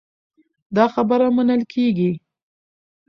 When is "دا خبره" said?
0.75-1.27